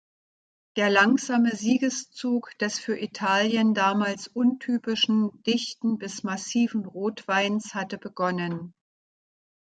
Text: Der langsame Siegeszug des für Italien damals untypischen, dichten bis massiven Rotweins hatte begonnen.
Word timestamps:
Der 0.77 0.89
langsame 0.89 1.55
Siegeszug 1.55 2.57
des 2.57 2.79
für 2.79 2.97
Italien 2.97 3.75
damals 3.75 4.27
untypischen, 4.27 5.29
dichten 5.43 5.99
bis 5.99 6.23
massiven 6.23 6.87
Rotweins 6.87 7.75
hatte 7.75 7.99
begonnen. 7.99 8.73